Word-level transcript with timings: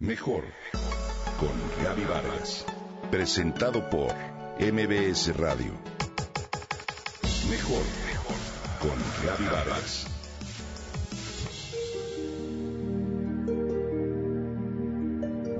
Mejor 0.00 0.44
con 1.40 1.84
Gaby 1.84 2.04
Vargas. 2.04 2.64
Presentado 3.10 3.90
por 3.90 4.14
MBS 4.60 5.36
Radio. 5.36 5.72
Mejor 7.50 7.82
con 8.78 8.96
Gaby 9.26 9.44
Vargas. 9.46 10.06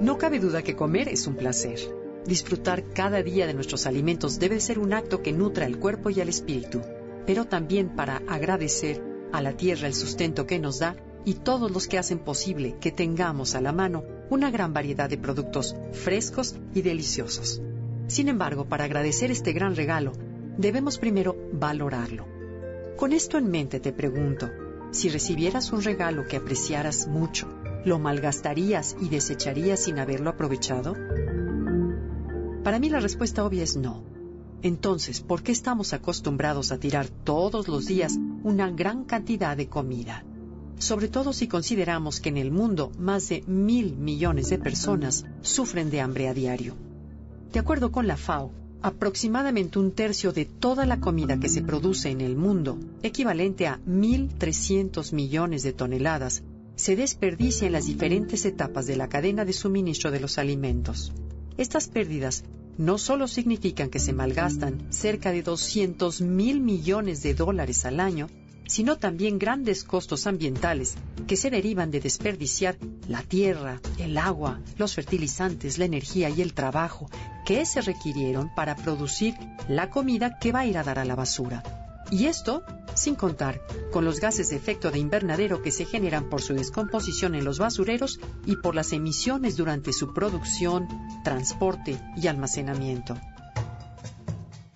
No 0.00 0.18
cabe 0.18 0.38
duda 0.38 0.62
que 0.62 0.76
comer 0.76 1.08
es 1.08 1.26
un 1.26 1.34
placer. 1.34 1.80
Disfrutar 2.24 2.84
cada 2.90 3.24
día 3.24 3.48
de 3.48 3.54
nuestros 3.54 3.86
alimentos 3.86 4.38
debe 4.38 4.60
ser 4.60 4.78
un 4.78 4.92
acto 4.92 5.20
que 5.20 5.32
nutra 5.32 5.66
el 5.66 5.80
cuerpo 5.80 6.10
y 6.10 6.20
el 6.20 6.28
espíritu, 6.28 6.80
pero 7.26 7.46
también 7.46 7.88
para 7.88 8.22
agradecer 8.28 9.02
a 9.32 9.42
la 9.42 9.56
tierra 9.56 9.88
el 9.88 9.94
sustento 9.94 10.46
que 10.46 10.60
nos 10.60 10.78
da 10.78 10.94
y 11.24 11.34
todos 11.34 11.72
los 11.72 11.88
que 11.88 11.98
hacen 11.98 12.20
posible 12.20 12.76
que 12.80 12.92
tengamos 12.92 13.56
a 13.56 13.60
la 13.60 13.72
mano 13.72 14.17
una 14.30 14.50
gran 14.50 14.72
variedad 14.72 15.08
de 15.08 15.18
productos 15.18 15.74
frescos 15.92 16.56
y 16.74 16.82
deliciosos. 16.82 17.62
Sin 18.06 18.28
embargo, 18.28 18.66
para 18.66 18.84
agradecer 18.84 19.30
este 19.30 19.52
gran 19.52 19.76
regalo, 19.76 20.12
debemos 20.56 20.98
primero 20.98 21.36
valorarlo. 21.52 22.26
Con 22.96 23.12
esto 23.12 23.38
en 23.38 23.50
mente 23.50 23.80
te 23.80 23.92
pregunto, 23.92 24.50
si 24.90 25.08
recibieras 25.08 25.72
un 25.72 25.82
regalo 25.82 26.26
que 26.26 26.36
apreciaras 26.36 27.06
mucho, 27.06 27.48
¿lo 27.84 27.98
malgastarías 27.98 28.96
y 29.00 29.08
desecharías 29.08 29.84
sin 29.84 29.98
haberlo 29.98 30.30
aprovechado? 30.30 30.94
Para 32.64 32.78
mí 32.78 32.90
la 32.90 33.00
respuesta 33.00 33.44
obvia 33.44 33.62
es 33.62 33.76
no. 33.76 34.02
Entonces, 34.62 35.20
¿por 35.20 35.42
qué 35.42 35.52
estamos 35.52 35.92
acostumbrados 35.92 36.72
a 36.72 36.78
tirar 36.78 37.08
todos 37.08 37.68
los 37.68 37.86
días 37.86 38.18
una 38.42 38.70
gran 38.70 39.04
cantidad 39.04 39.56
de 39.56 39.68
comida? 39.68 40.24
Sobre 40.78 41.08
todo 41.08 41.32
si 41.32 41.48
consideramos 41.48 42.20
que 42.20 42.28
en 42.28 42.36
el 42.36 42.50
mundo 42.50 42.92
más 42.98 43.28
de 43.28 43.42
mil 43.46 43.96
millones 43.96 44.50
de 44.50 44.58
personas 44.58 45.24
sufren 45.42 45.90
de 45.90 46.00
hambre 46.00 46.28
a 46.28 46.34
diario. 46.34 46.76
De 47.52 47.58
acuerdo 47.58 47.90
con 47.92 48.06
la 48.06 48.16
FAO, 48.16 48.52
aproximadamente 48.82 49.78
un 49.78 49.92
tercio 49.92 50.32
de 50.32 50.44
toda 50.44 50.86
la 50.86 51.00
comida 51.00 51.40
que 51.40 51.48
se 51.48 51.62
produce 51.62 52.10
en 52.10 52.20
el 52.20 52.36
mundo, 52.36 52.78
equivalente 53.02 53.66
a 53.66 53.80
1.300 53.86 55.12
millones 55.12 55.62
de 55.62 55.72
toneladas, 55.72 56.42
se 56.76 56.94
desperdicia 56.94 57.66
en 57.66 57.72
las 57.72 57.86
diferentes 57.86 58.44
etapas 58.44 58.86
de 58.86 58.96
la 58.96 59.08
cadena 59.08 59.44
de 59.44 59.52
suministro 59.52 60.12
de 60.12 60.20
los 60.20 60.38
alimentos. 60.38 61.12
Estas 61.56 61.88
pérdidas 61.88 62.44
no 62.76 62.98
solo 62.98 63.26
significan 63.26 63.90
que 63.90 63.98
se 63.98 64.12
malgastan 64.12 64.86
cerca 64.90 65.32
de 65.32 65.42
200 65.42 66.20
mil 66.20 66.60
millones 66.60 67.24
de 67.24 67.34
dólares 67.34 67.84
al 67.84 67.98
año, 67.98 68.28
sino 68.68 68.98
también 68.98 69.38
grandes 69.38 69.82
costos 69.82 70.26
ambientales 70.26 70.94
que 71.26 71.36
se 71.36 71.50
derivan 71.50 71.90
de 71.90 72.00
desperdiciar 72.00 72.76
la 73.08 73.22
tierra, 73.22 73.80
el 73.98 74.16
agua, 74.16 74.60
los 74.76 74.94
fertilizantes, 74.94 75.78
la 75.78 75.86
energía 75.86 76.28
y 76.28 76.42
el 76.42 76.54
trabajo 76.54 77.10
que 77.44 77.64
se 77.64 77.80
requirieron 77.80 78.54
para 78.54 78.76
producir 78.76 79.34
la 79.68 79.90
comida 79.90 80.38
que 80.38 80.52
va 80.52 80.60
a 80.60 80.66
ir 80.66 80.78
a 80.78 80.84
dar 80.84 80.98
a 80.98 81.04
la 81.04 81.16
basura. 81.16 81.62
Y 82.10 82.26
esto 82.26 82.62
sin 82.94 83.14
contar 83.14 83.60
con 83.92 84.04
los 84.04 84.20
gases 84.20 84.50
de 84.50 84.56
efecto 84.56 84.90
de 84.90 84.98
invernadero 84.98 85.62
que 85.62 85.70
se 85.70 85.84
generan 85.84 86.28
por 86.28 86.42
su 86.42 86.54
descomposición 86.54 87.34
en 87.34 87.44
los 87.44 87.58
basureros 87.58 88.20
y 88.44 88.56
por 88.56 88.74
las 88.74 88.92
emisiones 88.92 89.56
durante 89.56 89.92
su 89.92 90.12
producción, 90.12 90.88
transporte 91.22 91.98
y 92.16 92.26
almacenamiento. 92.26 93.16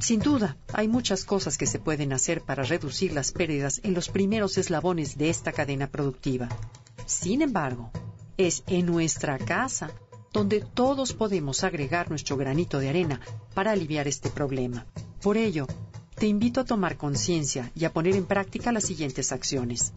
Sin 0.00 0.20
duda, 0.20 0.56
hay 0.72 0.86
muchas 0.86 1.24
cosas 1.24 1.58
que 1.58 1.66
se 1.66 1.80
pueden 1.80 2.12
hacer 2.12 2.42
para 2.42 2.62
reducir 2.62 3.12
las 3.12 3.32
pérdidas 3.32 3.80
en 3.82 3.94
los 3.94 4.08
primeros 4.08 4.56
eslabones 4.56 5.18
de 5.18 5.28
esta 5.28 5.52
cadena 5.52 5.88
productiva. 5.88 6.48
Sin 7.04 7.42
embargo, 7.42 7.90
es 8.36 8.62
en 8.68 8.86
nuestra 8.86 9.38
casa 9.38 9.90
donde 10.32 10.60
todos 10.60 11.12
podemos 11.14 11.64
agregar 11.64 12.10
nuestro 12.10 12.36
granito 12.36 12.78
de 12.78 12.90
arena 12.90 13.20
para 13.54 13.72
aliviar 13.72 14.06
este 14.06 14.30
problema. 14.30 14.86
Por 15.20 15.36
ello, 15.36 15.66
te 16.14 16.26
invito 16.26 16.60
a 16.60 16.64
tomar 16.64 16.96
conciencia 16.96 17.72
y 17.74 17.84
a 17.84 17.92
poner 17.92 18.14
en 18.14 18.26
práctica 18.26 18.70
las 18.70 18.84
siguientes 18.84 19.32
acciones. 19.32 19.92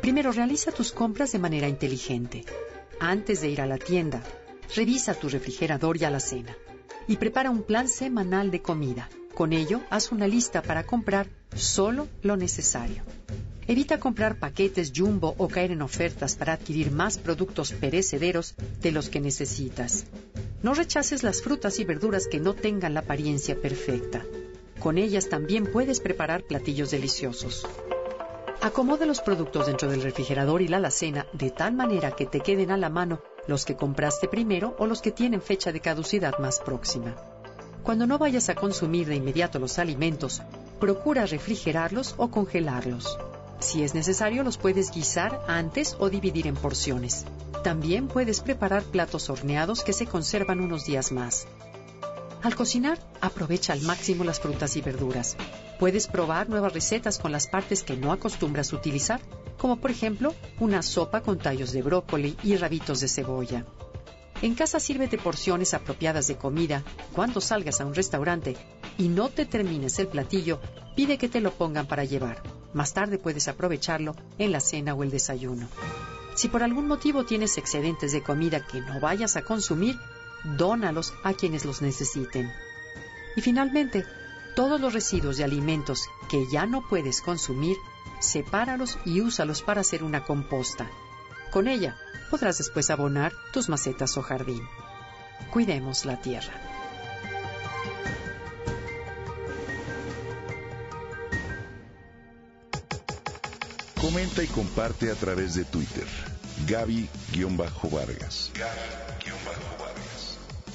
Primero, 0.00 0.32
realiza 0.32 0.72
tus 0.72 0.92
compras 0.92 1.32
de 1.32 1.38
manera 1.38 1.68
inteligente. 1.68 2.44
Antes 3.00 3.42
de 3.42 3.50
ir 3.50 3.60
a 3.60 3.66
la 3.66 3.76
tienda, 3.76 4.22
revisa 4.74 5.14
tu 5.14 5.28
refrigerador 5.28 5.98
y 5.98 6.04
alacena 6.04 6.56
y 7.08 7.16
prepara 7.16 7.50
un 7.50 7.62
plan 7.62 7.88
semanal 7.88 8.50
de 8.50 8.62
comida. 8.62 9.08
Con 9.34 9.52
ello, 9.52 9.80
haz 9.90 10.12
una 10.12 10.28
lista 10.28 10.62
para 10.62 10.84
comprar 10.84 11.26
solo 11.56 12.06
lo 12.22 12.36
necesario. 12.36 13.02
Evita 13.66 13.98
comprar 13.98 14.38
paquetes 14.38 14.92
jumbo 14.94 15.34
o 15.38 15.48
caer 15.48 15.72
en 15.72 15.82
ofertas 15.82 16.36
para 16.36 16.54
adquirir 16.54 16.90
más 16.90 17.18
productos 17.18 17.72
perecederos 17.72 18.54
de 18.80 18.92
los 18.92 19.08
que 19.08 19.20
necesitas. 19.20 20.06
No 20.62 20.74
rechaces 20.74 21.22
las 21.22 21.42
frutas 21.42 21.78
y 21.78 21.84
verduras 21.84 22.26
que 22.28 22.40
no 22.40 22.54
tengan 22.54 22.94
la 22.94 23.00
apariencia 23.00 23.60
perfecta. 23.60 24.24
Con 24.78 24.96
ellas 24.96 25.28
también 25.28 25.70
puedes 25.70 26.00
preparar 26.00 26.42
platillos 26.44 26.90
deliciosos. 26.90 27.66
Acomoda 28.60 29.06
los 29.06 29.20
productos 29.20 29.66
dentro 29.66 29.90
del 29.90 30.02
refrigerador 30.02 30.62
y 30.62 30.68
la 30.68 30.78
alacena 30.78 31.26
de 31.32 31.50
tal 31.50 31.74
manera 31.74 32.12
que 32.12 32.26
te 32.26 32.40
queden 32.40 32.70
a 32.70 32.76
la 32.76 32.88
mano 32.88 33.20
los 33.48 33.64
que 33.64 33.74
compraste 33.74 34.28
primero 34.28 34.76
o 34.78 34.86
los 34.86 35.02
que 35.02 35.10
tienen 35.10 35.42
fecha 35.42 35.72
de 35.72 35.80
caducidad 35.80 36.38
más 36.38 36.60
próxima. 36.60 37.16
Cuando 37.82 38.06
no 38.06 38.18
vayas 38.18 38.48
a 38.50 38.54
consumir 38.54 39.08
de 39.08 39.16
inmediato 39.16 39.58
los 39.58 39.78
alimentos, 39.78 40.42
procura 40.78 41.26
refrigerarlos 41.26 42.14
o 42.18 42.30
congelarlos. 42.30 43.18
Si 43.60 43.82
es 43.82 43.94
necesario, 43.94 44.44
los 44.44 44.58
puedes 44.58 44.92
guisar 44.92 45.40
antes 45.48 45.96
o 45.98 46.10
dividir 46.10 46.46
en 46.46 46.54
porciones. 46.54 47.24
También 47.64 48.06
puedes 48.06 48.40
preparar 48.40 48.84
platos 48.84 49.30
horneados 49.30 49.82
que 49.82 49.92
se 49.92 50.06
conservan 50.06 50.60
unos 50.60 50.84
días 50.84 51.10
más. 51.10 51.48
Al 52.42 52.54
cocinar, 52.54 52.98
aprovecha 53.20 53.72
al 53.72 53.82
máximo 53.82 54.24
las 54.24 54.40
frutas 54.40 54.76
y 54.76 54.80
verduras. 54.80 55.36
Puedes 55.78 56.06
probar 56.06 56.48
nuevas 56.48 56.72
recetas 56.72 57.18
con 57.18 57.32
las 57.32 57.48
partes 57.48 57.82
que 57.82 57.96
no 57.96 58.12
acostumbras 58.12 58.72
utilizar 58.72 59.20
como 59.58 59.76
por 59.80 59.90
ejemplo 59.90 60.34
una 60.60 60.82
sopa 60.82 61.20
con 61.20 61.38
tallos 61.38 61.72
de 61.72 61.82
brócoli 61.82 62.36
y 62.42 62.56
rabitos 62.56 63.00
de 63.00 63.08
cebolla. 63.08 63.66
En 64.40 64.54
casa 64.54 64.78
sírvete 64.78 65.18
porciones 65.18 65.74
apropiadas 65.74 66.28
de 66.28 66.36
comida. 66.36 66.84
Cuando 67.12 67.40
salgas 67.40 67.80
a 67.80 67.86
un 67.86 67.94
restaurante 67.94 68.56
y 68.96 69.08
no 69.08 69.28
te 69.28 69.46
termines 69.46 69.98
el 69.98 70.06
platillo, 70.06 70.60
pide 70.94 71.18
que 71.18 71.28
te 71.28 71.40
lo 71.40 71.50
pongan 71.50 71.88
para 71.88 72.04
llevar. 72.04 72.40
Más 72.72 72.94
tarde 72.94 73.18
puedes 73.18 73.48
aprovecharlo 73.48 74.14
en 74.38 74.52
la 74.52 74.60
cena 74.60 74.94
o 74.94 75.02
el 75.02 75.10
desayuno. 75.10 75.66
Si 76.36 76.46
por 76.48 76.62
algún 76.62 76.86
motivo 76.86 77.24
tienes 77.24 77.58
excedentes 77.58 78.12
de 78.12 78.22
comida 78.22 78.64
que 78.64 78.80
no 78.80 79.00
vayas 79.00 79.34
a 79.36 79.42
consumir, 79.42 79.98
dónalos 80.44 81.14
a 81.24 81.34
quienes 81.34 81.64
los 81.64 81.82
necesiten. 81.82 82.52
Y 83.36 83.40
finalmente, 83.40 84.04
todos 84.54 84.80
los 84.80 84.92
residuos 84.92 85.36
de 85.36 85.44
alimentos 85.44 86.08
que 86.28 86.46
ya 86.50 86.66
no 86.66 86.82
puedes 86.88 87.22
consumir, 87.22 87.76
sepáralos 88.20 88.98
y 89.04 89.20
úsalos 89.20 89.62
para 89.62 89.82
hacer 89.82 90.02
una 90.02 90.24
composta. 90.24 90.90
Con 91.52 91.68
ella 91.68 91.96
podrás 92.30 92.58
después 92.58 92.90
abonar 92.90 93.32
tus 93.52 93.68
macetas 93.68 94.16
o 94.16 94.22
jardín. 94.22 94.62
Cuidemos 95.52 96.04
la 96.04 96.20
tierra. 96.20 96.52
Comenta 104.00 104.42
y 104.42 104.46
comparte 104.46 105.10
a 105.10 105.14
través 105.14 105.54
de 105.54 105.64
Twitter. 105.64 106.06
Gaby-Vargas. 106.66 108.50
Gaby-Vargas. 108.54 109.87